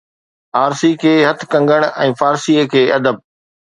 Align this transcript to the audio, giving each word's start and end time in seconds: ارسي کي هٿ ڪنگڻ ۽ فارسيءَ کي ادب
ارسي 0.61 0.91
کي 1.03 1.13
هٿ 1.27 1.39
ڪنگڻ 1.53 1.81
۽ 2.09 2.09
فارسيءَ 2.23 2.59
کي 2.73 2.83
ادب 2.97 3.15